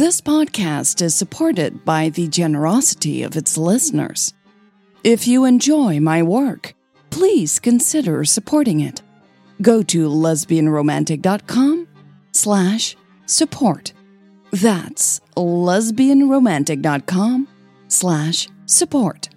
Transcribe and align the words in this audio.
This 0.00 0.22
podcast 0.22 1.02
is 1.02 1.14
supported 1.14 1.84
by 1.84 2.08
the 2.08 2.26
generosity 2.26 3.22
of 3.22 3.36
its 3.36 3.58
listeners. 3.58 4.32
If 5.04 5.28
you 5.28 5.44
enjoy 5.44 6.00
my 6.00 6.22
work, 6.22 6.72
please 7.10 7.58
consider 7.58 8.24
supporting 8.24 8.80
it. 8.80 9.02
Go 9.60 9.82
to 9.82 10.08
lesbianromantic.com 10.08 11.86
slash 12.32 12.96
support. 13.26 13.92
That's 14.52 15.20
lesbianromantic.com 15.36 17.48
slash 17.88 18.48
support. 18.64 19.28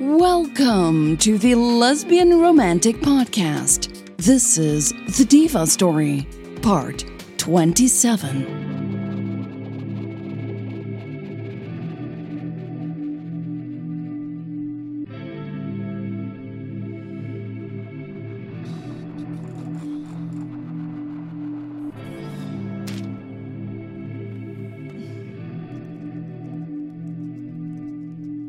Welcome 0.00 1.16
to 1.18 1.38
the 1.38 1.54
Lesbian 1.54 2.40
Romantic 2.40 2.96
Podcast. 2.96 4.16
This 4.16 4.58
is 4.58 4.92
The 5.16 5.24
Diva 5.24 5.66
Story, 5.66 6.26
Part 6.62 7.04
27. 7.38 8.70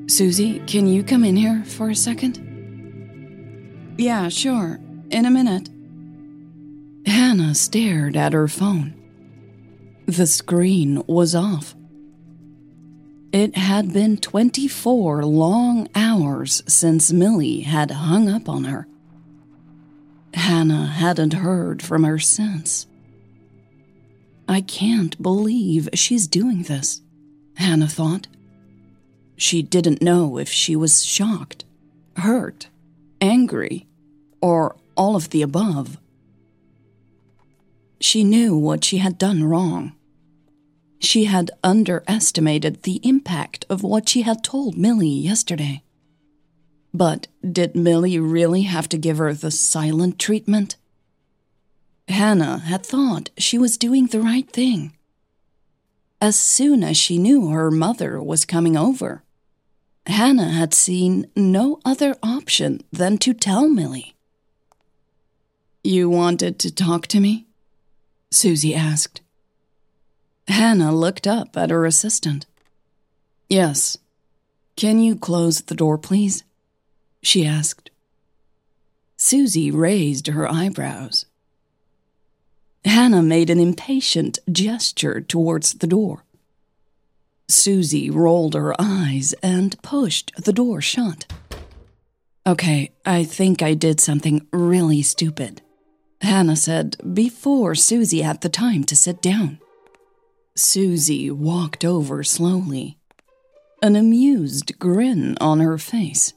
Suzy, 0.08 0.60
can 0.68 0.86
you 0.86 1.04
come 1.04 1.24
in 1.24 1.38
here 1.38 1.64
for 1.66 1.90
a 1.90 1.96
second? 1.96 2.38
Yeah, 3.98 4.28
sure. 4.28 4.80
In 5.10 5.26
a 5.26 5.32
minute. 5.32 5.70
Hannah 7.32 7.56
stared 7.56 8.18
at 8.18 8.34
her 8.34 8.50
phone. 8.50 8.94
The 10.06 10.28
screen 10.28 11.02
was 11.08 11.34
off. 11.34 11.76
It 13.32 13.56
had 13.56 13.94
been 13.94 14.18
24 14.18 15.24
long 15.24 15.88
hours 15.96 16.62
since 16.68 17.14
Milly 17.14 17.62
had 17.62 17.90
hung 17.90 18.28
up 18.28 18.50
on 18.50 18.66
her. 18.66 18.86
Hannah 20.34 20.88
hadn't 20.88 21.36
heard 21.36 21.82
from 21.82 22.04
her 22.04 22.20
since. 22.20 22.86
I 24.50 24.60
can't 24.60 25.22
believe 25.24 25.88
she's 25.94 26.28
doing 26.28 26.64
this, 26.64 27.00
Hannah 27.54 27.88
thought. 27.88 28.28
She 29.38 29.62
didn't 29.62 30.02
know 30.02 30.38
if 30.38 30.50
she 30.50 30.76
was 30.76 31.06
shocked, 31.06 31.64
hurt, 32.18 32.68
angry, 33.22 33.88
or 34.42 34.76
all 34.98 35.16
of 35.16 35.30
the 35.30 35.42
above. 35.44 35.98
She 38.02 38.24
knew 38.24 38.58
what 38.58 38.84
she 38.84 38.98
had 38.98 39.20
done 39.20 39.44
wrong. 39.44 39.94
She 41.00 41.26
had 41.26 41.52
underestimated 41.64 42.82
the 42.82 43.00
impact 43.04 43.66
of 43.70 43.84
what 43.84 44.10
she 44.10 44.24
had 44.24 44.44
told 44.44 44.76
Milly 44.76 45.08
yesterday. 45.08 45.84
But 46.94 47.28
did 47.50 47.76
Milly 47.76 48.20
really 48.20 48.64
have 48.64 48.90
to 48.90 48.98
give 48.98 49.20
her 49.20 49.34
the 49.34 49.52
silent 49.52 50.18
treatment? 50.18 50.78
Hannah 52.08 52.58
had 52.58 52.84
thought 52.84 53.30
she 53.38 53.60
was 53.60 53.78
doing 53.78 54.08
the 54.08 54.20
right 54.20 54.50
thing. 54.50 54.94
As 56.20 56.36
soon 56.36 56.84
as 56.84 56.98
she 56.98 57.20
knew 57.20 57.50
her 57.50 57.70
mother 57.70 58.22
was 58.22 58.46
coming 58.46 58.76
over, 58.76 59.24
Hannah 60.08 60.50
had 60.50 60.74
seen 60.74 61.28
no 61.36 61.80
other 61.86 62.16
option 62.24 62.82
than 62.92 63.20
to 63.20 63.34
tell 63.34 63.70
Milly. 63.70 64.16
You 65.84 66.10
wanted 66.10 66.58
to 66.60 66.74
talk 66.74 67.06
to 67.08 67.20
me? 67.20 67.46
Suzy 68.32 68.74
asked. 68.74 69.22
Hannah 70.48 70.94
looked 70.94 71.28
up 71.28 71.56
at 71.58 71.70
her 71.70 71.86
assistant. 71.86 72.46
Yes. 73.50 73.98
Can 74.76 75.00
you 75.00 75.16
close 75.16 75.62
the 75.62 75.76
door, 75.76 75.98
please? 75.98 76.44
She 77.22 77.46
asked. 77.46 77.92
Suzy 79.18 79.70
raised 79.70 80.28
her 80.28 80.50
eyebrows. 80.50 81.26
Hannah 82.84 83.22
made 83.22 83.50
an 83.50 83.60
impatient 83.60 84.40
gesture 84.52 85.22
towards 85.22 85.74
the 85.74 85.88
door. 85.88 86.24
Suzy 87.48 88.10
rolled 88.10 88.56
her 88.56 88.74
eyes 88.80 89.34
and 89.44 89.80
pushed 89.84 90.32
the 90.38 90.54
door 90.54 90.82
shut. 90.82 91.32
Okay, 92.48 92.92
I 93.06 93.24
think 93.24 93.62
I 93.62 93.76
did 93.76 94.00
something 94.00 94.48
really 94.52 95.04
stupid, 95.04 95.62
Hannah 96.22 96.56
said 96.56 96.98
before 97.14 97.76
Suzy 97.76 98.22
had 98.22 98.42
the 98.42 98.50
time 98.50 98.84
to 98.86 98.96
sit 98.96 99.22
down. 99.22 99.60
Suzy 100.56 101.32
walked 101.32 101.84
over 101.84 102.24
slowly, 102.24 102.98
an 103.82 103.96
amused 103.96 104.78
grin 104.78 105.38
on 105.40 105.60
her 105.60 105.78
face. 105.78 106.34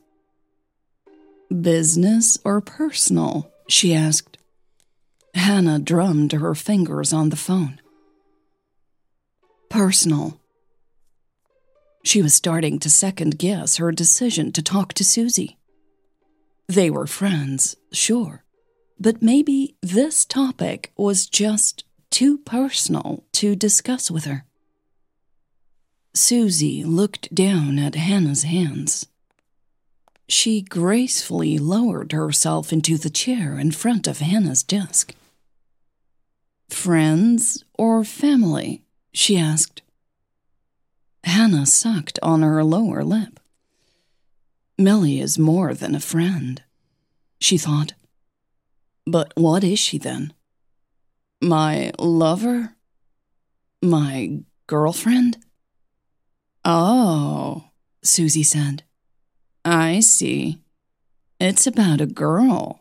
Business 1.49 2.39
or 2.45 2.61
personal? 2.61 3.51
she 3.69 3.95
asked. 3.95 4.39
Hannah 5.35 5.79
drummed 5.79 6.33
her 6.33 6.55
fingers 6.55 7.13
on 7.13 7.31
the 7.31 7.37
phone. 7.37 7.81
Personal, 9.69 10.41
she 12.05 12.23
was 12.23 12.35
starting 12.35 12.79
to 12.79 12.91
second 12.91 13.39
guess 13.39 13.79
her 13.79 13.91
decision 13.91 14.53
to 14.53 14.63
talk 14.63 14.93
to 14.95 15.05
Suzy. 15.05 15.59
They 16.69 16.91
were 16.91 17.07
friends, 17.07 17.77
sure, 17.93 18.44
but 18.99 19.23
maybe 19.23 19.77
this 19.83 20.25
topic 20.25 20.93
was 20.97 21.27
just 21.27 21.85
too 22.11 22.39
personal 22.39 23.25
to 23.33 23.57
discuss 23.57 24.11
with 24.11 24.25
her. 24.25 24.45
Suzy 26.15 26.85
looked 26.85 27.35
down 27.35 27.79
at 27.79 27.97
Hannah's 27.97 28.45
hands. 28.45 29.07
She 30.29 30.63
gracefully 30.63 31.59
lowered 31.59 32.13
herself 32.13 32.73
into 32.73 32.97
the 32.97 33.11
chair 33.11 33.59
in 33.59 33.73
front 33.73 34.07
of 34.07 34.19
Hannah's 34.19 34.63
desk. 34.63 35.15
Friends 36.69 37.65
or 37.77 38.05
family? 38.05 38.83
she 39.13 39.37
asked. 39.37 39.83
Hannah 41.25 41.67
sucked 41.67 42.19
on 42.23 42.43
her 42.43 42.63
lower 42.63 43.03
lip. 43.03 43.41
Milly 44.79 45.21
is 45.21 45.39
more 45.39 45.75
than 45.75 45.95
a 45.95 46.01
friend, 46.01 46.63
she 47.41 47.59
thought. 47.59 47.95
But 49.07 49.33
what 49.37 49.63
is 49.63 49.79
she 49.79 49.99
then? 49.99 50.33
My 51.41 51.93
lover? 51.99 52.75
My 53.83 54.41
girlfriend? 54.67 55.39
Oh, 56.65 57.65
Suzy 58.03 58.43
said. 58.43 58.83
I 59.65 60.01
see. 60.01 60.61
It's 61.39 61.67
about 61.67 62.01
a 62.01 62.07
girl. 62.07 62.81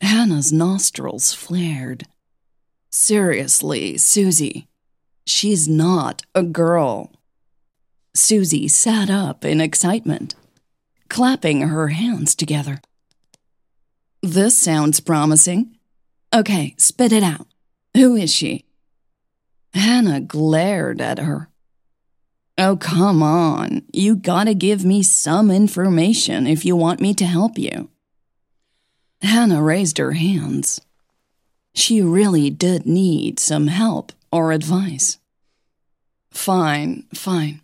Hannah's 0.00 0.52
nostrils 0.52 1.32
flared. 1.32 2.06
Seriously, 2.90 3.96
Suzy, 3.98 4.66
she's 5.24 5.68
not 5.68 6.22
a 6.34 6.42
girl. 6.42 7.12
Suzy 8.14 8.66
sat 8.66 9.08
up 9.08 9.44
in 9.44 9.60
excitement, 9.60 10.34
clapping 11.08 11.62
her 11.62 11.88
hands 11.88 12.34
together. 12.34 12.80
This 14.22 14.56
sounds 14.56 15.00
promising. 15.00 15.76
Okay, 16.32 16.76
spit 16.78 17.12
it 17.12 17.24
out. 17.24 17.48
Who 17.96 18.14
is 18.14 18.32
she? 18.32 18.64
Hannah 19.74 20.20
glared 20.20 21.00
at 21.00 21.18
her. 21.18 21.48
Oh, 22.56 22.76
come 22.76 23.22
on. 23.22 23.82
You 23.92 24.14
gotta 24.14 24.54
give 24.54 24.84
me 24.84 25.02
some 25.02 25.50
information 25.50 26.46
if 26.46 26.64
you 26.64 26.76
want 26.76 27.00
me 27.00 27.14
to 27.14 27.24
help 27.24 27.58
you. 27.58 27.90
Hannah 29.22 29.62
raised 29.62 29.98
her 29.98 30.12
hands. 30.12 30.80
She 31.74 32.00
really 32.00 32.48
did 32.50 32.86
need 32.86 33.40
some 33.40 33.66
help 33.66 34.12
or 34.30 34.52
advice. 34.52 35.18
Fine, 36.30 37.06
fine. 37.14 37.60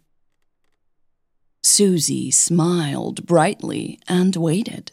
Suzy 1.62 2.30
smiled 2.30 3.26
brightly 3.26 4.00
and 4.08 4.34
waited. 4.34 4.92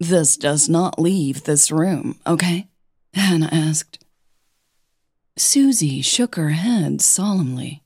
This 0.00 0.36
does 0.36 0.68
not 0.68 0.98
leave 1.00 1.44
this 1.44 1.70
room, 1.70 2.18
okay? 2.26 2.68
Hannah 3.14 3.48
asked. 3.50 4.04
Suzy 5.36 6.02
shook 6.02 6.36
her 6.36 6.50
head 6.50 7.00
solemnly. 7.00 7.82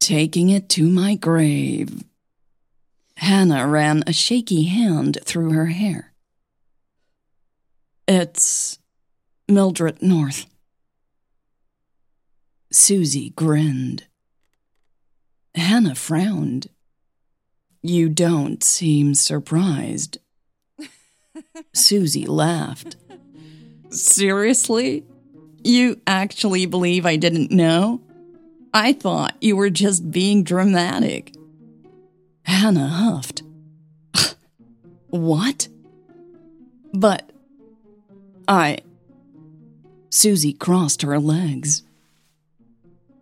Taking 0.00 0.50
it 0.50 0.68
to 0.70 0.88
my 0.88 1.14
grave. 1.14 2.04
Hannah 3.16 3.66
ran 3.66 4.04
a 4.06 4.12
shaky 4.12 4.64
hand 4.64 5.18
through 5.24 5.52
her 5.52 5.66
hair. 5.66 6.12
It's 8.06 8.78
Mildred 9.48 10.02
North. 10.02 10.46
Suzy 12.70 13.30
grinned. 13.30 14.04
Hannah 15.54 15.94
frowned. 15.94 16.66
You 17.82 18.08
don't 18.08 18.62
seem 18.62 19.14
surprised. 19.14 20.18
Suzy 21.72 22.26
laughed. 22.26 22.96
Seriously? 23.90 25.04
You 25.62 26.00
actually 26.06 26.66
believe 26.66 27.06
I 27.06 27.16
didn't 27.16 27.50
know? 27.50 28.00
I 28.72 28.92
thought 28.92 29.36
you 29.40 29.56
were 29.56 29.70
just 29.70 30.10
being 30.10 30.42
dramatic. 30.42 31.34
Hannah 32.42 32.88
huffed. 32.88 33.42
what? 35.08 35.68
But 36.92 37.30
I. 38.46 38.78
Suzy 40.10 40.52
crossed 40.52 41.02
her 41.02 41.18
legs. 41.18 41.82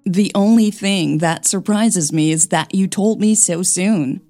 The 0.05 0.33
only 0.35 0.71
thing 0.71 1.19
that 1.19 1.47
surprises 1.47 2.13
me 2.13 2.33
is 2.33 2.49
that 2.49 2.75
you 2.75 2.89
told 2.89 3.21
me 3.21 3.35
so 3.35 3.63
soon. 3.63 4.21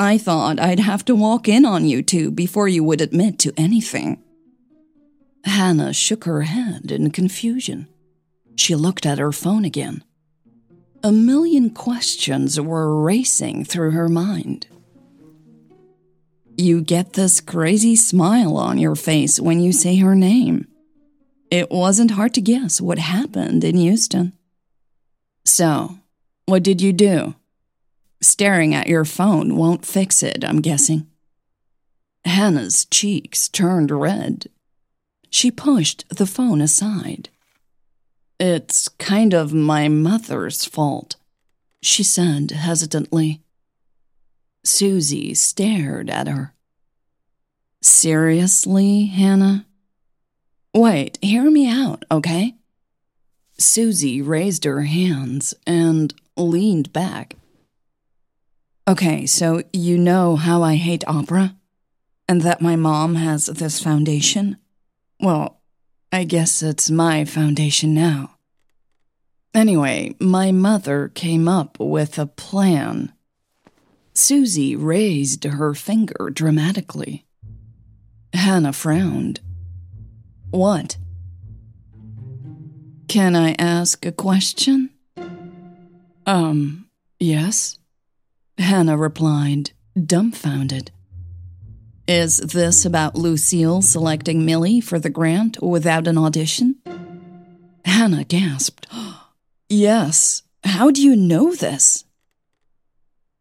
I 0.00 0.16
thought 0.16 0.58
I'd 0.58 0.80
have 0.80 1.04
to 1.04 1.14
walk 1.14 1.46
in 1.46 1.66
on 1.66 1.84
you 1.84 2.02
two 2.02 2.30
before 2.30 2.66
you 2.66 2.82
would 2.82 3.02
admit 3.02 3.38
to 3.40 3.52
anything. 3.58 4.24
Hannah 5.44 5.92
shook 5.92 6.24
her 6.24 6.40
head 6.40 6.90
in 6.90 7.10
confusion. 7.10 7.86
She 8.56 8.74
looked 8.74 9.04
at 9.04 9.18
her 9.18 9.30
phone 9.30 9.66
again. 9.66 10.02
A 11.04 11.12
million 11.12 11.68
questions 11.68 12.58
were 12.58 12.98
racing 12.98 13.66
through 13.66 13.90
her 13.90 14.08
mind. 14.08 14.68
You 16.56 16.80
get 16.80 17.12
this 17.12 17.42
crazy 17.42 17.94
smile 17.94 18.56
on 18.56 18.78
your 18.78 18.96
face 18.96 19.38
when 19.38 19.60
you 19.60 19.70
say 19.70 19.96
her 19.96 20.14
name. 20.14 20.66
It 21.50 21.70
wasn't 21.70 22.12
hard 22.12 22.32
to 22.34 22.40
guess 22.40 22.80
what 22.80 22.98
happened 22.98 23.64
in 23.64 23.76
Houston. 23.76 24.32
So, 25.44 25.98
what 26.46 26.62
did 26.62 26.80
you 26.80 26.94
do? 26.94 27.34
Staring 28.22 28.74
at 28.74 28.88
your 28.88 29.04
phone 29.04 29.56
won't 29.56 29.86
fix 29.86 30.22
it, 30.22 30.44
I'm 30.44 30.60
guessing. 30.60 31.06
Hannah's 32.24 32.84
cheeks 32.84 33.48
turned 33.48 33.90
red. 33.90 34.46
She 35.30 35.50
pushed 35.50 36.08
the 36.08 36.26
phone 36.26 36.60
aside. 36.60 37.30
It's 38.38 38.88
kind 38.88 39.32
of 39.32 39.54
my 39.54 39.88
mother's 39.88 40.64
fault, 40.64 41.16
she 41.82 42.02
said 42.02 42.50
hesitantly. 42.50 43.40
Suzy 44.64 45.34
stared 45.34 46.10
at 46.10 46.28
her. 46.28 46.54
Seriously, 47.80 49.06
Hannah? 49.06 49.66
Wait, 50.74 51.18
hear 51.22 51.50
me 51.50 51.68
out, 51.68 52.04
okay? 52.10 52.54
Suzy 53.58 54.20
raised 54.20 54.64
her 54.64 54.82
hands 54.82 55.54
and 55.66 56.12
leaned 56.36 56.92
back. 56.92 57.36
Okay, 58.90 59.24
so 59.24 59.62
you 59.72 59.96
know 59.96 60.34
how 60.34 60.64
I 60.64 60.74
hate 60.74 61.04
opera? 61.06 61.54
And 62.28 62.42
that 62.42 62.60
my 62.60 62.74
mom 62.74 63.14
has 63.14 63.46
this 63.46 63.80
foundation? 63.80 64.56
Well, 65.20 65.60
I 66.10 66.24
guess 66.24 66.60
it's 66.60 66.90
my 66.90 67.24
foundation 67.24 67.94
now. 67.94 68.34
Anyway, 69.54 70.16
my 70.18 70.50
mother 70.50 71.06
came 71.06 71.46
up 71.46 71.78
with 71.78 72.18
a 72.18 72.26
plan. 72.26 73.12
Suzy 74.12 74.74
raised 74.74 75.44
her 75.44 75.72
finger 75.72 76.28
dramatically. 76.28 77.24
Hannah 78.32 78.72
frowned. 78.72 79.38
What? 80.50 80.96
Can 83.06 83.36
I 83.36 83.54
ask 83.56 84.04
a 84.04 84.10
question? 84.10 84.90
Um, 86.26 86.88
yes. 87.20 87.79
Hannah 88.60 88.96
replied, 88.96 89.70
dumbfounded. 89.98 90.90
Is 92.06 92.36
this 92.36 92.84
about 92.84 93.16
Lucille 93.16 93.80
selecting 93.82 94.44
Milly 94.44 94.80
for 94.80 94.98
the 94.98 95.10
grant 95.10 95.62
without 95.62 96.06
an 96.06 96.18
audition? 96.18 96.76
Hannah 97.84 98.24
gasped. 98.24 98.86
yes. 99.68 100.42
How 100.62 100.90
do 100.90 101.02
you 101.02 101.16
know 101.16 101.54
this? 101.54 102.04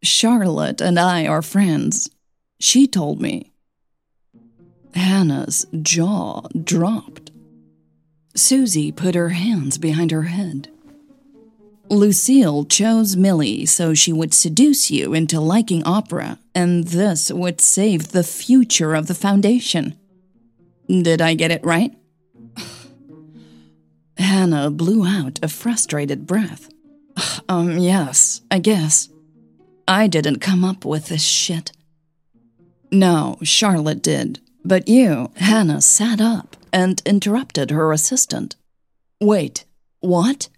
Charlotte 0.01 0.80
and 0.80 0.98
I 0.98 1.27
are 1.27 1.42
friends. 1.42 2.10
She 2.60 2.88
told 2.88 3.19
me. 3.19 3.51
Hannah's 4.95 5.66
jaw 5.81 6.48
dropped. 6.63 7.31
Suzy 8.36 8.92
put 8.92 9.16
her 9.16 9.30
hands 9.30 9.77
behind 9.77 10.12
her 10.12 10.24
head. 10.24 10.69
Lucille 11.90 12.66
chose 12.66 13.16
Milly 13.16 13.66
so 13.66 13.94
she 13.94 14.14
would 14.14 14.34
seduce 14.34 14.92
you 14.92 15.14
into 15.14 15.40
liking 15.40 15.84
opera, 15.84 16.38
and 16.54 16.86
this 16.86 17.32
would 17.32 17.60
save 17.60 18.10
the 18.10 18.24
future 18.24 18.94
of 18.94 19.08
the 19.08 19.16
foundation. 19.16 19.98
Did 20.88 21.22
I 21.22 21.34
get 21.34 21.52
it 21.52 21.66
right? 21.66 21.94
Hannah 24.18 24.70
blew 24.70 25.06
out 25.06 25.40
a 25.42 25.48
frustrated 25.48 26.26
breath. 26.26 26.70
Um, 27.50 27.80
yes, 27.80 28.42
I 28.52 28.60
guess. 28.60 29.10
I 29.88 30.06
didn't 30.06 30.38
come 30.40 30.64
up 30.64 30.86
with 30.86 31.08
this 31.08 31.24
shit. 31.24 31.72
No, 32.92 33.40
Charlotte 33.42 34.04
did. 34.04 34.40
But 34.64 34.88
you, 34.88 35.32
Hannah, 35.38 35.82
sat 35.82 36.22
up 36.22 36.56
and 36.72 37.02
interrupted 37.08 37.72
her 37.72 37.92
assistant. 37.92 38.56
Wait, 39.20 39.66
what? 40.00 40.50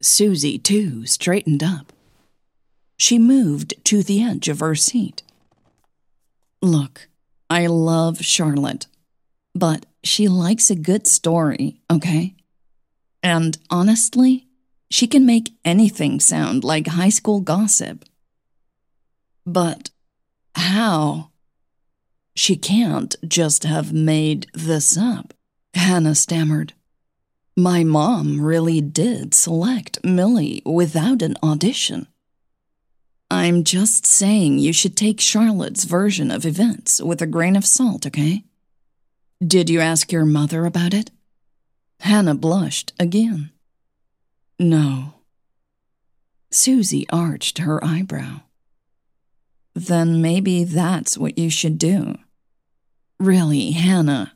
Suzy, 0.00 0.58
too, 0.58 1.04
straightened 1.06 1.62
up. 1.62 1.92
She 2.96 3.18
moved 3.18 3.74
to 3.84 4.02
the 4.02 4.22
edge 4.22 4.48
of 4.48 4.60
her 4.60 4.74
seat. 4.74 5.22
Look, 6.62 7.08
I 7.50 7.66
love 7.66 8.24
Charlotte, 8.24 8.86
but 9.54 9.86
she 10.02 10.28
likes 10.28 10.70
a 10.70 10.74
good 10.76 11.06
story, 11.06 11.80
okay? 11.90 12.34
And 13.22 13.58
honestly, 13.70 14.46
she 14.90 15.06
can 15.06 15.26
make 15.26 15.52
anything 15.64 16.20
sound 16.20 16.64
like 16.64 16.88
high 16.88 17.08
school 17.08 17.40
gossip. 17.40 18.04
But 19.44 19.90
how? 20.54 21.30
She 22.34 22.56
can't 22.56 23.14
just 23.26 23.64
have 23.64 23.92
made 23.92 24.46
this 24.54 24.96
up, 24.96 25.34
Hannah 25.74 26.14
stammered. 26.14 26.72
My 27.58 27.82
mom 27.82 28.40
really 28.40 28.80
did 28.80 29.34
select 29.34 30.04
Milly 30.04 30.62
without 30.64 31.22
an 31.22 31.36
audition. 31.42 32.06
I'm 33.32 33.64
just 33.64 34.06
saying 34.06 34.60
you 34.60 34.72
should 34.72 34.96
take 34.96 35.20
Charlotte's 35.20 35.82
version 35.82 36.30
of 36.30 36.46
events 36.46 37.02
with 37.02 37.20
a 37.20 37.26
grain 37.26 37.56
of 37.56 37.66
salt, 37.66 38.06
okay? 38.06 38.44
Did 39.44 39.68
you 39.68 39.80
ask 39.80 40.12
your 40.12 40.24
mother 40.24 40.66
about 40.66 40.94
it? 40.94 41.10
Hannah 41.98 42.36
blushed 42.36 42.92
again. 43.00 43.50
No. 44.60 45.14
Suzy 46.52 47.08
arched 47.10 47.58
her 47.58 47.84
eyebrow. 47.84 48.42
Then 49.74 50.22
maybe 50.22 50.62
that's 50.62 51.18
what 51.18 51.36
you 51.36 51.50
should 51.50 51.76
do. 51.76 52.18
Really, 53.18 53.72
Hannah, 53.72 54.34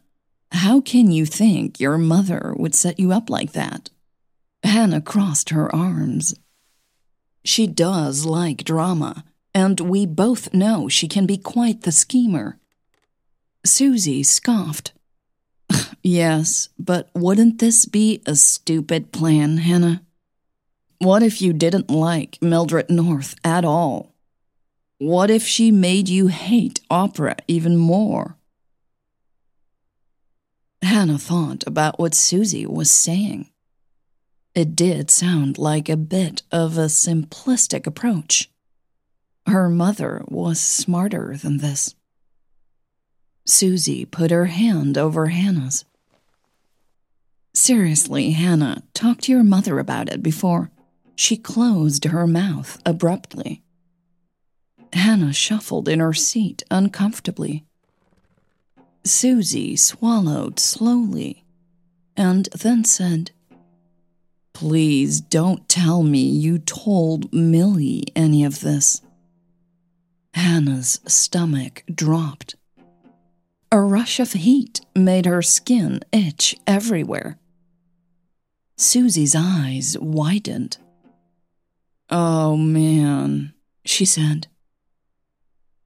how 0.53 0.81
can 0.81 1.11
you 1.11 1.27
think 1.27 1.81
your 1.81 1.99
mother 1.99 2.55
would 2.57 2.75
set 2.75 3.01
you 3.01 3.13
up 3.13 3.31
like 3.31 3.53
that? 3.53 3.91
Hannah 4.63 5.01
crossed 5.01 5.51
her 5.51 5.75
arms. 5.75 6.35
She 7.45 7.67
does 7.67 8.25
like 8.25 8.65
drama, 8.65 9.25
and 9.55 9.81
we 9.81 10.07
both 10.07 10.55
know 10.55 10.89
she 10.89 11.09
can 11.09 11.27
be 11.27 11.37
quite 11.37 11.83
the 11.83 11.93
schemer. 11.93 12.59
Suzy 13.65 14.23
scoffed. 14.23 14.93
yes, 16.03 16.69
but 16.79 17.11
wouldn't 17.15 17.59
this 17.59 17.87
be 17.87 18.23
a 18.27 18.37
stupid 18.37 19.11
plan, 19.11 19.57
Hannah? 19.57 20.03
What 20.99 21.23
if 21.23 21.43
you 21.43 21.53
didn't 21.53 21.91
like 21.91 22.39
Mildred 22.41 22.91
North 22.91 23.35
at 23.43 23.65
all? 23.65 24.15
What 24.99 25.31
if 25.31 25.45
she 25.45 25.73
made 25.73 26.09
you 26.09 26.29
hate 26.29 26.81
opera 26.89 27.37
even 27.49 27.77
more? 27.77 28.37
Hannah 30.83 31.19
thought 31.19 31.65
about 31.67 31.99
what 31.99 32.15
Suzy 32.15 32.67
was 32.67 32.91
saying. 32.91 33.49
It 34.55 34.77
did 34.77 35.11
sound 35.11 35.57
like 35.57 35.89
a 35.89 35.97
bit 35.97 36.43
of 36.51 36.77
a 36.77 36.87
simplistic 36.87 37.87
approach. 37.87 38.51
Her 39.47 39.69
mother 39.69 40.25
was 40.29 40.61
smarter 40.61 41.37
than 41.37 41.59
this. 41.59 41.95
Suzy 43.47 44.05
put 44.05 44.31
her 44.31 44.47
hand 44.47 44.99
over 44.99 45.27
Hannah's. 45.27 45.85
Seriously, 47.55 48.31
Hannah, 48.31 48.83
talk 48.95 49.21
to 49.23 49.33
your 49.33 49.45
mother 49.45 49.79
about 49.79 50.11
it 50.11 50.23
before. 50.23 50.71
She 51.15 51.37
closed 51.37 52.05
her 52.05 52.27
mouth 52.27 52.81
abruptly. 52.85 53.63
Hannah 54.93 55.33
shuffled 55.33 55.89
in 55.89 56.01
her 56.01 56.13
seat 56.13 56.63
uncomfortably. 56.71 57.65
Suzy 59.05 59.77
swallowed 59.77 60.61
slowly 60.61 61.45
and 62.17 62.49
then 62.53 62.85
said, 62.85 63.33
Please 64.53 65.21
don't 65.21 65.69
tell 65.69 66.03
me 66.03 66.21
you 66.21 66.59
told 66.59 67.33
Milly 67.33 68.05
any 68.15 68.45
of 68.45 68.61
this. 68.61 69.03
Hannah's 70.35 71.01
stomach 71.07 71.83
dropped. 71.93 72.55
A 73.73 73.81
rush 73.81 74.21
of 74.21 74.33
heat 74.33 74.83
made 74.95 75.27
her 75.27 75.43
skin 75.43 76.01
itch 76.13 76.57
everywhere. 76.67 77.39
Suzy's 78.77 79.35
eyes 79.37 79.97
widened. 79.99 80.77
Oh 82.11 82.57
man, 82.57 83.55
she 83.85 84.05
said. 84.05 84.47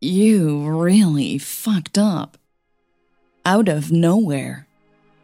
You 0.00 0.68
really 0.68 1.38
fucked 1.38 1.96
up. 1.96 2.36
Out 3.46 3.68
of 3.68 3.92
nowhere, 3.92 4.66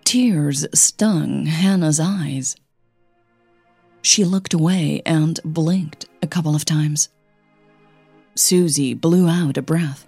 tears 0.04 0.64
stung 0.72 1.46
Hannah's 1.46 1.98
eyes. 1.98 2.54
She 4.00 4.24
looked 4.24 4.54
away 4.54 5.02
and 5.04 5.40
blinked 5.44 6.04
a 6.22 6.28
couple 6.28 6.54
of 6.54 6.64
times. 6.64 7.08
Suzy 8.36 8.94
blew 8.94 9.26
out 9.26 9.56
a 9.56 9.62
breath. 9.62 10.06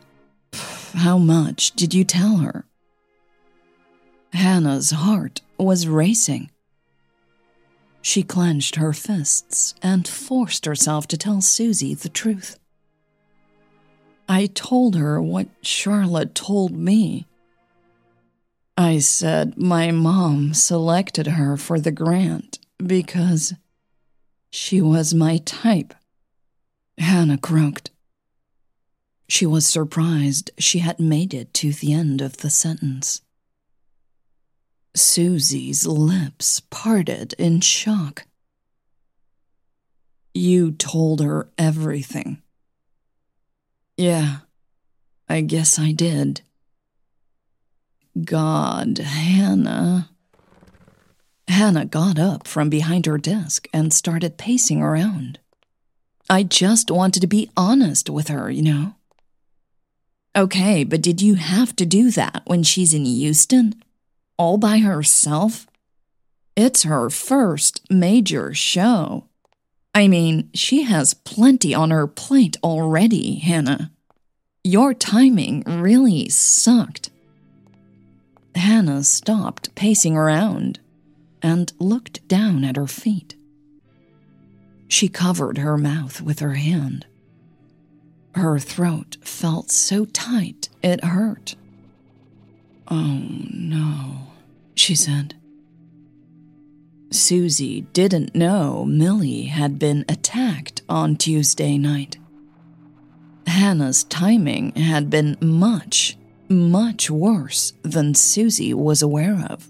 How 0.95 1.19
much 1.19 1.73
did 1.73 1.93
you 1.93 2.05
tell 2.05 2.37
her? 2.37 2.65
Hannah's 4.33 4.93
heart 4.93 5.41
was 5.59 5.89
racing. 5.89 6.53
She 8.01 8.23
clenched 8.23 8.77
her 8.77 8.93
fists 8.93 9.75
and 9.83 10.07
forced 10.07 10.67
herself 10.67 11.09
to 11.09 11.19
tell 11.19 11.41
Suzy 11.41 11.95
the 11.95 12.09
truth. 12.09 12.61
I 14.29 14.47
told 14.47 14.95
her 14.95 15.21
what 15.21 15.49
Charlotte 15.63 16.37
told 16.37 16.71
me. 16.71 17.27
I 18.77 18.99
said 18.99 19.57
my 19.57 19.93
mom 19.93 20.53
selected 20.53 21.29
her 21.29 21.57
for 21.57 21.79
the 21.79 21.93
grant 21.93 22.59
because 22.79 23.55
she 24.51 24.81
was 24.81 25.15
my 25.15 25.39
type. 25.39 25.95
Hannah 26.99 27.39
croaked. 27.39 27.91
She 29.29 29.47
was 29.47 29.67
surprised 29.67 30.51
she 30.59 30.81
had 30.81 30.99
made 30.99 31.33
it 31.33 31.55
to 31.55 31.73
the 31.73 31.93
end 31.93 32.21
of 32.21 32.39
the 32.39 32.51
sentence. 32.51 33.23
Suzy's 34.95 35.87
lips 35.87 36.61
parted 36.71 37.33
in 37.39 37.61
shock. 37.61 38.27
You 40.33 40.73
told 40.73 41.21
her 41.21 41.49
everything. 41.57 42.43
Yeah, 43.97 44.39
I 45.29 45.41
guess 45.41 45.79
I 45.79 45.93
did. 45.93 46.43
God, 48.23 48.99
Hannah. 48.99 50.11
Hannah 51.49 51.85
got 51.85 52.19
up 52.19 52.47
from 52.47 52.71
behind 52.71 53.07
her 53.07 53.19
desk 53.19 53.69
and 53.73 53.93
started 53.93 54.39
pacing 54.39 54.81
around. 54.81 55.39
I 56.31 56.43
just 56.43 56.91
wanted 56.91 57.21
to 57.21 57.27
be 57.27 57.51
honest 57.57 58.09
with 58.09 58.29
her, 58.29 58.51
you 58.51 58.63
know. 58.63 58.95
Okay, 60.37 60.85
but 60.85 61.03
did 61.03 61.21
you 61.21 61.35
have 61.35 61.77
to 61.77 61.87
do 61.87 62.11
that 62.13 62.43
when 62.47 62.63
she's 62.63 62.95
in 62.95 63.05
Houston? 63.05 63.83
All 64.37 64.59
by 64.59 64.79
herself? 64.79 65.67
It's 66.57 66.85
her 66.85 67.11
first 67.11 67.83
major 67.91 68.55
show. 68.55 69.25
I 69.95 70.09
mean, 70.09 70.51
she 70.55 70.83
has 70.83 71.15
plenty 71.15 71.75
on 71.75 71.91
her 71.91 72.07
plate 72.07 72.57
already, 72.65 73.37
Hannah. 73.37 73.93
Your 74.63 74.95
timing 74.95 75.63
really 75.67 76.29
sucked. 76.29 77.11
Hannah 78.65 79.05
stopped 79.05 79.75
pacing 79.75 80.17
around 80.17 80.81
and 81.43 81.71
looked 81.79 82.27
down 82.29 82.65
at 82.65 82.77
her 82.77 82.87
feet. 82.87 83.37
She 84.89 85.07
covered 85.07 85.59
her 85.59 85.77
mouth 85.77 86.23
with 86.23 86.39
her 86.39 86.55
hand. 86.55 87.05
Her 88.35 88.59
throat 88.59 89.19
felt 89.21 89.71
so 89.71 90.07
tight 90.07 90.71
it 90.83 91.05
hurt. 91.05 91.57
Oh 92.89 93.27
no, 93.53 94.29
she 94.75 94.95
said. 94.95 95.35
Suzy 97.11 97.83
didn't 97.93 98.35
know 98.35 98.87
Milly 98.87 99.43
had 99.43 99.79
been 99.79 100.07
attacked 100.09 100.81
on 100.89 101.17
Tuesday 101.17 101.77
night. 101.77 102.17
Hannah's 103.47 104.05
timing 104.05 104.75
had 104.75 105.11
been 105.11 105.37
much, 105.43 106.17
much 106.49 107.11
worse 107.11 107.73
than 107.83 108.15
Suzy 108.15 108.75
was 108.75 109.03
aware 109.03 109.47
of. 109.49 109.69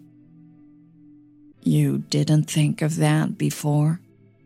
You 1.63 1.99
didn't 2.11 2.45
think 2.51 2.83
of 2.83 2.97
that 2.97 3.39
before? 3.39 4.01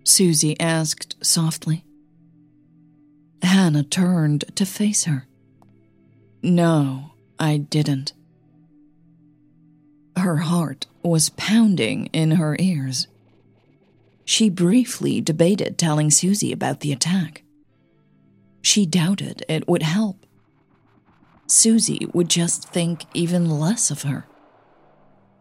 Suzy 0.05 0.59
asked 0.61 1.17
softly. 1.21 1.85
Hannah 3.43 3.83
turned 3.83 4.45
to 4.57 4.65
face 4.65 5.05
her. 5.05 5.27
No, 6.43 7.13
I 7.39 7.57
didn't. 7.57 8.13
Her 10.17 10.39
heart 10.39 10.87
was 11.03 11.31
pounding 11.31 12.07
in 12.07 12.33
her 12.33 12.57
ears. 12.59 13.07
She 14.25 14.51
briefly 14.51 15.21
debated 15.21 15.79
telling 15.79 16.11
Suzy 16.11 16.53
about 16.53 16.81
the 16.81 16.93
attack. 16.93 17.43
She 18.63 18.85
doubted 18.85 19.45
it 19.49 19.69
would 19.69 19.83
help. 19.83 20.27
Suzy 21.49 22.07
would 22.13 22.29
just 22.29 22.69
think 22.69 23.05
even 23.15 23.49
less 23.49 23.91
of 23.91 24.03
her. 24.03 24.27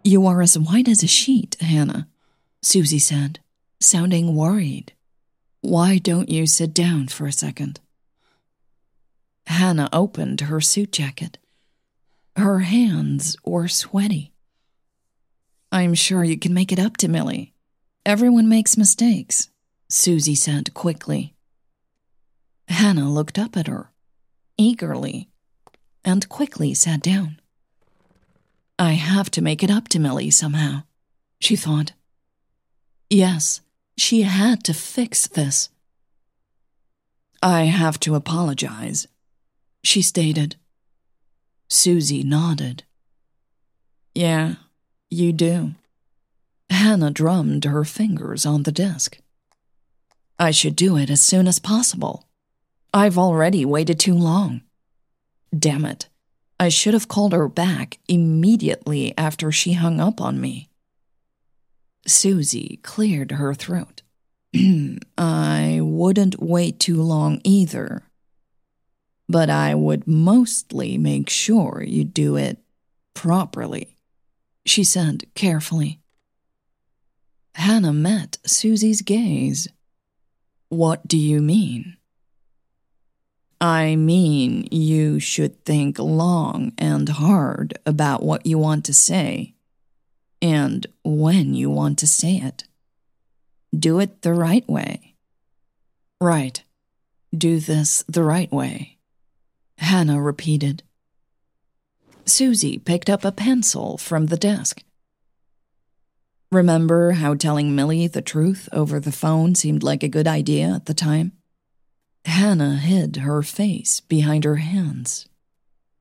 You 0.04 0.26
are 0.26 0.42
as 0.42 0.58
white 0.58 0.88
as 0.88 1.04
a 1.04 1.08
sheet, 1.08 1.58
Hannah, 1.60 2.08
Suzy 2.62 3.00
said, 3.00 3.40
sounding 3.80 4.36
worried. 4.36 4.94
Why 5.62 5.98
don't 5.98 6.30
you 6.30 6.48
sit 6.48 6.74
down 6.74 7.10
for 7.10 7.28
a 7.28 7.32
second? 7.32 7.82
Hannah 9.48 9.90
opened 9.92 10.42
her 10.42 10.62
suit 10.62 10.94
jacket. 10.94 11.38
Her 12.38 12.60
hands 12.60 13.36
were 13.46 13.68
sweaty. 13.68 14.32
I'm 15.72 15.94
sure 15.94 16.24
you 16.24 16.38
can 16.38 16.54
make 16.54 16.72
it 16.72 16.80
up 16.80 16.96
to 16.98 17.10
Milly. 17.10 17.54
Everyone 18.06 18.48
makes 18.48 18.78
mistakes, 18.78 19.50
Suzy 19.90 20.36
said 20.36 20.74
quickly. 20.74 21.34
Hannah 22.70 23.12
looked 23.12 23.38
up 23.38 23.58
at 23.58 23.68
her, 23.68 23.92
eagerly, 24.58 25.30
and 26.04 26.28
quickly 26.30 26.74
sat 26.74 27.02
down. 27.02 27.40
I 28.80 28.94
have 28.94 29.32
to 29.32 29.42
make 29.42 29.64
it 29.64 29.72
up 29.72 29.88
to 29.90 30.00
Milly 30.00 30.30
somehow, 30.30 30.84
she 31.40 31.56
thought. 31.56 31.94
Yes, 33.10 33.62
she 33.98 34.22
had 34.22 34.64
to 34.66 34.74
fix 34.74 35.28
this. 35.28 35.70
I 37.42 37.64
have 37.64 38.00
to 38.02 38.16
apologize, 38.16 39.08
she 39.84 40.02
stated. 40.02 40.56
Suzy 41.70 42.24
nodded. 42.24 42.84
Yeah, 44.14 44.56
you 45.10 45.34
do. 45.34 45.76
Hannah 46.70 47.12
drummed 47.12 47.66
her 47.66 47.84
fingers 47.84 48.46
on 48.46 48.64
the 48.64 48.72
desk. 48.72 49.20
I 50.40 50.52
should 50.52 50.76
do 50.76 50.98
it 50.98 51.10
as 51.10 51.22
soon 51.22 51.48
as 51.48 51.60
possible. 51.60 52.28
I've 52.94 53.18
already 53.18 53.66
waited 53.66 54.00
too 54.00 54.16
long. 54.16 54.62
Damn 55.58 55.86
it. 55.86 56.08
I 56.60 56.70
should 56.70 56.94
have 56.94 57.08
called 57.08 57.34
her 57.34 57.48
back 57.48 58.00
immediately 58.08 59.14
after 59.18 59.52
she 59.52 59.74
hung 59.74 60.00
up 60.00 60.20
on 60.20 60.42
me. 60.42 60.70
Suzy 62.06 62.80
cleared 62.84 63.32
her 63.32 63.54
throat. 63.54 64.02
I 65.18 65.80
wouldn't 65.82 66.42
wait 66.42 66.80
too 66.80 67.02
long 67.02 67.42
either 67.44 68.08
but 69.30 69.50
I 69.50 69.76
would 69.76 70.08
mostly 70.08 70.98
make 70.98 71.30
sure 71.30 71.84
you 71.86 72.04
do 72.04 72.36
it 72.38 72.60
properly, 73.14 73.98
she 74.66 74.84
said 74.84 75.26
carefully. 75.36 76.00
Hannah 77.56 77.94
met 77.94 78.38
Suzy's 78.46 79.02
gaze. 79.02 79.68
What 80.70 81.08
do 81.08 81.18
you 81.18 81.42
mean? 81.42 81.97
I 83.60 83.96
mean, 83.96 84.68
you 84.72 85.20
should 85.20 85.64
think 85.66 85.98
long 85.98 86.74
and 86.78 87.10
hard 87.10 87.80
about 87.86 88.22
what 88.22 88.46
you 88.46 88.58
want 88.58 88.86
to 88.86 88.94
say 88.94 89.56
and 90.42 90.86
when 91.04 91.54
you 91.56 91.70
want 91.70 91.98
to 92.00 92.08
say 92.08 92.38
it. 92.38 92.66
Do 93.78 94.00
it 94.00 94.22
the 94.22 94.34
right 94.34 94.68
way. 94.70 95.16
Right. 96.22 96.64
Do 97.36 97.60
this 97.60 98.04
the 98.08 98.24
right 98.24 98.52
way. 98.52 98.98
Hannah 99.80 100.22
repeated. 100.22 100.84
Suzy 102.26 102.78
picked 102.78 103.10
up 103.10 103.24
a 103.24 103.32
pencil 103.32 103.98
from 103.98 104.28
the 104.28 104.38
desk. 104.38 104.84
Remember 106.52 107.12
how 107.12 107.36
telling 107.36 107.76
Milly 107.76 108.08
the 108.08 108.22
truth 108.22 108.70
over 108.72 109.00
the 109.00 109.12
phone 109.12 109.56
seemed 109.56 109.84
like 109.84 110.04
a 110.04 110.10
good 110.10 110.28
idea 110.28 110.68
at 110.68 110.86
the 110.86 110.94
time? 110.94 111.37
Hannah 112.28 112.76
hid 112.76 113.18
her 113.18 113.42
face 113.42 114.02
behind 114.02 114.44
her 114.44 114.58
hands. 114.58 115.28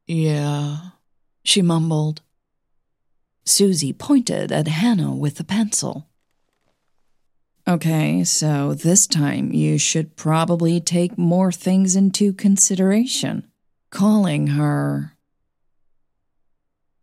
Yeah, 0.07 0.91
she 1.45 1.63
mumbled. 1.63 2.21
Suzy 3.45 3.93
pointed 3.93 4.51
at 4.51 4.67
Hannah 4.67 5.15
with 5.15 5.37
the 5.37 5.45
pencil. 5.45 6.09
Okay, 7.69 8.25
so 8.25 8.75
this 8.75 9.07
time 9.07 9.53
you 9.53 9.79
should 9.79 10.17
probably 10.17 10.81
take 10.81 11.17
more 11.17 11.53
things 11.53 11.97
into 11.97 12.33
consideration 12.33 13.47
calling 13.91 14.49
her. 14.49 15.13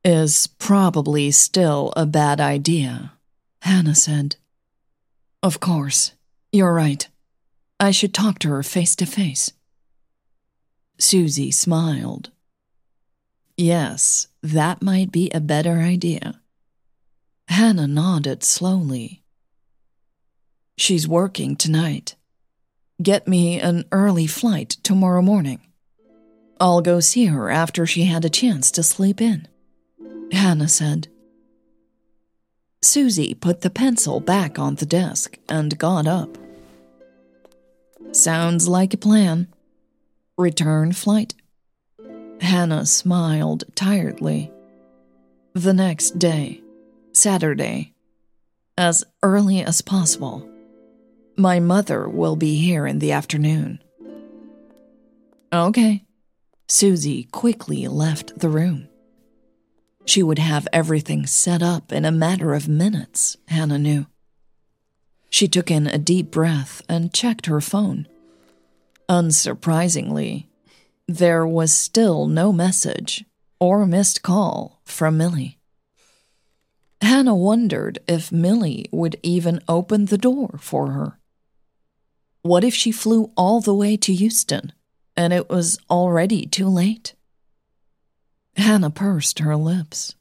is 0.04 0.48
probably 0.48 1.32
still 1.32 1.94
a 1.96 2.06
bad 2.06 2.42
idea, 2.42 3.14
Hannah 3.62 3.96
said. 3.96 4.36
Of 5.42 5.62
course, 5.62 6.12
you're 6.52 6.74
right. 6.74 7.08
I 7.84 7.92
should 7.92 8.14
talk 8.14 8.40
to 8.40 8.48
her 8.48 8.64
face 8.64 8.96
to 8.96 9.06
face. 9.06 9.52
Suzy 10.98 11.52
smiled. 11.52 12.32
Yes, 13.58 14.30
that 14.42 14.82
might 14.82 15.12
be 15.12 15.30
a 15.32 15.42
better 15.42 15.80
idea. 15.80 16.40
Hannah 17.50 17.90
nodded 17.90 18.42
slowly. 18.42 19.22
She's 20.78 21.10
working 21.10 21.58
tonight. 21.58 22.16
Get 23.02 23.28
me 23.28 23.60
an 23.60 23.84
early 23.92 24.28
flight 24.28 24.78
tomorrow 24.82 25.22
morning. 25.22 25.60
I'll 26.62 26.80
go 26.80 27.02
see 27.02 27.26
her 27.26 27.50
after 27.50 27.86
she 27.86 28.06
had 28.06 28.24
a 28.24 28.30
chance 28.30 28.72
to 28.72 28.82
sleep 28.82 29.20
in. 29.20 29.46
Hannah 30.32 30.70
said. 30.70 31.10
Suzy 32.82 33.34
put 33.34 33.60
the 33.60 33.70
pencil 33.70 34.22
back 34.22 34.58
on 34.58 34.76
the 34.76 34.86
desk 34.86 35.38
and 35.50 35.78
got 35.78 36.08
up. 36.08 36.38
Sounds 38.14 38.68
like 38.68 38.94
a 38.94 38.98
plan. 38.98 39.48
Return 40.38 40.92
flight. 40.94 41.34
Hannah 42.40 42.86
smiled 42.86 43.64
tiredly. 43.74 44.52
The 45.54 45.74
next 45.74 46.20
day, 46.20 46.62
Saturday, 47.14 47.96
as 48.78 49.04
early 49.24 49.62
as 49.64 49.82
possible. 49.82 50.48
My 51.36 51.60
mother 51.60 52.08
will 52.08 52.36
be 52.36 52.56
here 52.58 52.86
in 52.86 53.00
the 53.00 53.12
afternoon. 53.12 53.82
Okay. 55.52 56.06
Suzy 56.68 57.24
quickly 57.24 57.88
left 57.88 58.38
the 58.38 58.50
room. 58.50 58.90
She 60.06 60.22
would 60.22 60.40
have 60.40 60.68
everything 60.72 61.26
set 61.26 61.64
up 61.64 61.92
in 61.92 62.06
a 62.06 62.12
matter 62.12 62.54
of 62.54 62.68
minutes, 62.68 63.38
Hannah 63.48 63.80
knew. 63.80 64.06
She 65.34 65.48
took 65.48 65.72
in 65.72 65.88
a 65.88 65.98
deep 65.98 66.30
breath 66.30 66.84
and 66.88 67.12
checked 67.12 67.48
her 67.48 67.60
phone. 67.60 68.08
Unsurprisingly, 69.10 70.46
there 71.08 71.44
was 71.44 71.74
still 71.74 72.28
no 72.28 72.54
message 72.54 73.26
or 73.60 73.88
missed 73.88 74.22
call 74.22 74.80
from 74.86 75.18
Milly. 75.18 75.58
Hannah 77.02 77.34
wondered 77.34 77.98
if 78.08 78.32
Milly 78.32 78.86
would 78.92 79.20
even 79.24 79.60
open 79.68 80.06
the 80.06 80.20
door 80.20 80.60
for 80.62 80.92
her. 80.92 81.18
What 82.44 82.64
if 82.64 82.76
she 82.76 82.92
flew 82.92 83.32
all 83.36 83.60
the 83.60 83.74
way 83.74 83.98
to 83.98 84.14
Houston 84.14 84.72
and 85.18 85.34
it 85.34 85.50
was 85.50 85.80
already 85.90 86.46
too 86.46 86.68
late? 86.68 87.16
Hannah 88.56 88.92
pursed 88.92 89.40
her 89.40 89.56
lips. 89.56 90.14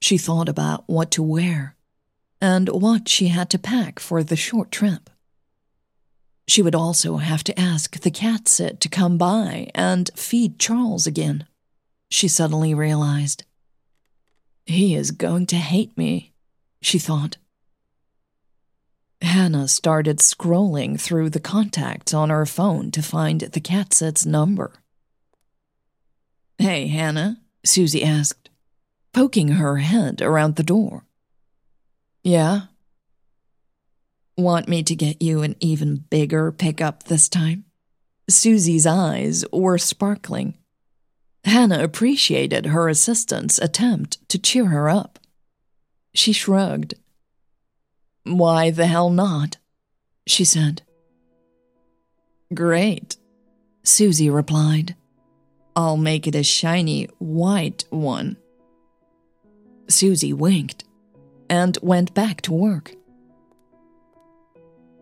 She 0.00 0.18
thought 0.18 0.48
about 0.48 0.82
what 0.88 1.12
to 1.12 1.22
wear 1.22 1.76
and 2.40 2.68
what 2.68 3.08
she 3.08 3.28
had 3.28 3.50
to 3.50 3.58
pack 3.58 3.98
for 3.98 4.22
the 4.22 4.36
short 4.36 4.70
trip. 4.70 5.10
She 6.46 6.62
would 6.62 6.74
also 6.74 7.16
have 7.18 7.44
to 7.44 7.60
ask 7.60 8.00
the 8.00 8.10
cat 8.10 8.48
sit 8.48 8.80
to 8.80 8.88
come 8.88 9.18
by 9.18 9.70
and 9.74 10.10
feed 10.14 10.58
Charles 10.58 11.06
again, 11.06 11.46
she 12.10 12.26
suddenly 12.26 12.72
realized. 12.72 13.44
He 14.64 14.94
is 14.94 15.10
going 15.10 15.46
to 15.46 15.56
hate 15.56 15.96
me, 15.96 16.32
she 16.80 16.98
thought. 16.98 17.36
Hannah 19.20 19.68
started 19.68 20.18
scrolling 20.18 20.98
through 20.98 21.30
the 21.30 21.40
contacts 21.40 22.14
on 22.14 22.30
her 22.30 22.46
phone 22.46 22.90
to 22.92 23.02
find 23.02 23.40
the 23.40 23.60
cat 23.60 23.92
sit's 23.92 24.24
number. 24.24 24.72
Hey, 26.58 26.86
Hannah, 26.86 27.40
Suzy 27.64 28.02
asked, 28.02 28.48
poking 29.12 29.48
her 29.48 29.78
head 29.78 30.22
around 30.22 30.56
the 30.56 30.62
door. 30.62 31.04
Yeah? 32.28 32.64
Want 34.36 34.68
me 34.68 34.82
to 34.82 34.94
get 34.94 35.22
you 35.22 35.40
an 35.40 35.56
even 35.60 36.04
bigger 36.10 36.52
pickup 36.52 37.04
this 37.04 37.26
time? 37.26 37.64
Suzy's 38.28 38.86
eyes 38.86 39.46
were 39.50 39.78
sparkling. 39.78 40.52
Hannah 41.44 41.82
appreciated 41.82 42.66
her 42.66 42.90
assistant's 42.90 43.58
attempt 43.58 44.28
to 44.28 44.38
cheer 44.38 44.66
her 44.66 44.90
up. 44.90 45.18
She 46.12 46.34
shrugged. 46.34 46.92
Why 48.24 48.72
the 48.72 48.88
hell 48.88 49.08
not? 49.08 49.56
she 50.26 50.44
said. 50.44 50.82
Great, 52.52 53.16
Suzy 53.84 54.28
replied. 54.28 54.96
I'll 55.74 55.96
make 55.96 56.26
it 56.26 56.34
a 56.34 56.42
shiny 56.42 57.08
white 57.18 57.86
one. 57.88 58.36
Suzy 59.88 60.34
winked 60.34 60.84
and 61.50 61.78
went 61.82 62.14
back 62.14 62.40
to 62.42 62.52
work. 62.52 62.94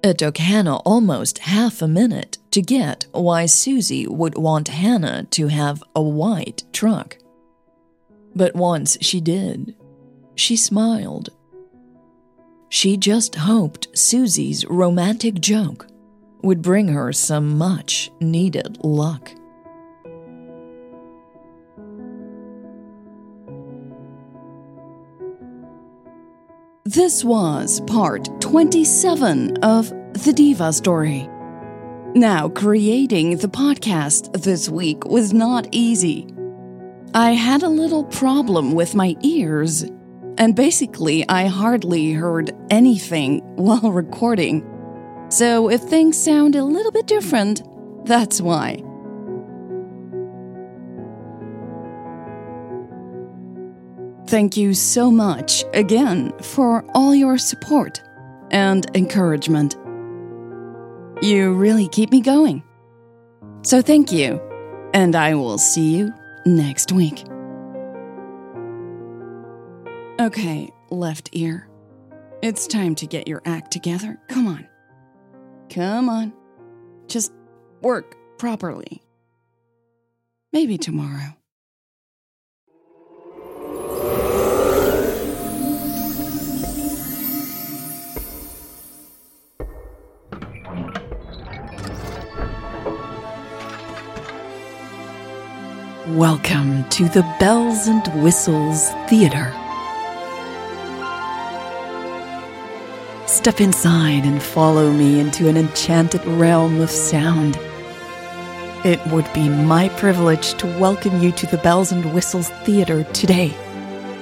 It 0.03 0.19
took 0.19 0.39
Hannah 0.39 0.77
almost 0.77 1.39
half 1.39 1.83
a 1.83 1.89
minute 1.89 2.39
to 2.53 2.63
get 2.63 3.07
why 3.13 3.47
Suzy 3.47 4.07
would 4.07 4.39
want 4.39 4.69
Hannah 4.69 5.25
to 5.31 5.49
have 5.49 5.83
a 5.95 6.03
white 6.03 6.63
truck. 6.73 7.19
But 8.35 8.55
once 8.55 8.97
she 9.01 9.21
did, 9.21 9.75
she 10.37 10.57
smiled. 10.57 11.31
She 12.69 12.97
just 12.97 13.35
hoped 13.35 13.89
Suzy's 13.99 14.65
romantic 14.67 15.41
joke 15.41 15.87
would 16.43 16.63
bring 16.63 16.89
her 16.89 17.13
some 17.13 17.59
much 17.59 18.11
needed 18.21 18.79
luck. 18.85 19.33
This 26.87 27.25
was 27.25 27.81
part 27.81 28.29
27 28.41 29.57
of 29.65 29.89
The 30.23 30.33
Diva 30.33 30.73
Story. 30.73 31.29
Now, 32.15 32.49
creating 32.49 33.39
the 33.39 33.49
podcast 33.49 34.45
this 34.45 34.69
week 34.69 35.05
was 35.05 35.33
not 35.33 35.67
easy. 35.73 36.29
I 37.13 37.33
had 37.33 37.65
a 37.65 37.69
little 37.69 38.05
problem 38.05 38.71
with 38.71 38.95
my 38.95 39.17
ears, 39.23 39.83
and 40.39 40.55
basically, 40.55 41.29
I 41.29 41.47
hardly 41.47 42.13
heard 42.13 42.53
anything 42.71 43.41
while 43.57 43.91
recording. 43.91 44.65
So, 45.29 45.69
if 45.69 45.81
things 45.81 46.17
sound 46.17 46.55
a 46.55 46.63
little 46.63 46.93
bit 46.93 47.09
different, 47.09 47.63
that's 48.07 48.41
why. 48.41 48.86
Thank 54.27 54.57
you 54.57 54.75
so 54.75 55.11
much 55.11 55.65
again 55.73 56.33
for 56.41 56.85
all 56.95 57.15
your 57.15 57.39
support 57.39 58.03
and 58.51 58.85
encouragement. 58.97 59.77
You 61.23 61.55
really 61.55 61.87
keep 61.87 62.11
me 62.11 62.21
going. 62.21 62.65
So 63.63 63.81
thank 63.83 64.11
you, 64.11 64.41
and 64.93 65.15
I 65.15 65.35
will 65.35 65.59
see 65.59 65.97
you 65.97 66.13
next 66.45 66.91
week. 66.91 67.25
Okay, 70.21 70.71
left 70.91 71.31
ear. 71.33 71.69
It's 72.43 72.67
time 72.67 72.97
to 72.97 73.07
get 73.07 73.29
your 73.29 73.43
act 73.45 73.71
together. 73.71 74.21
Come 74.29 74.49
on. 74.49 74.67
Come 75.71 76.09
on. 76.09 76.33
Just 77.07 77.33
work 77.81 78.17
properly. 78.39 79.03
Maybe 80.53 80.79
tomorrow. 80.79 81.37
Welcome 96.17 96.89
to 96.89 97.11
the 97.11 97.21
Bells 97.39 97.89
and 97.89 98.07
Whistles 98.23 98.89
Theater. 99.07 99.53
Step 103.27 103.61
inside 103.61 104.25
and 104.25 104.43
follow 104.43 104.91
me 104.91 105.21
into 105.21 105.47
an 105.47 105.59
enchanted 105.59 106.25
realm 106.25 106.81
of 106.81 106.89
sound. 106.89 107.59
It 108.83 108.99
would 109.09 109.31
be 109.35 109.51
my 109.51 109.91
privilege 109.91 110.55
to 110.55 110.67
welcome 110.79 111.21
you 111.21 111.33
to 111.33 111.47
the 111.49 111.59
Bells 111.59 111.93
and 111.93 112.15
Whistles 112.15 112.49
Theater 112.65 113.05
today. 113.13 113.55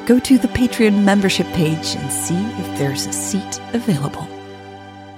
Go 0.05 0.19
to 0.19 0.37
the 0.37 0.49
Patreon 0.49 1.05
membership 1.05 1.47
page 1.53 1.95
and 1.95 2.11
see 2.11 2.45
if 2.59 2.77
there's 2.77 3.07
a 3.07 3.13
seat 3.13 3.61
available. 3.73 4.27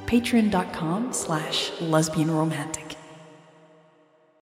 Patreon.com 0.04 1.14
slash 1.14 1.72
lesbian 1.80 2.30
romantic. 2.30 2.85